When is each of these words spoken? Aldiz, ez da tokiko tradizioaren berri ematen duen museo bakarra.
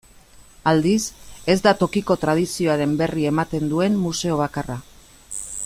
Aldiz, 0.69 1.01
ez 1.53 1.57
da 1.67 1.73
tokiko 1.83 2.17
tradizioaren 2.23 2.97
berri 3.03 3.29
ematen 3.33 3.69
duen 3.75 4.01
museo 4.07 4.41
bakarra. 4.45 4.83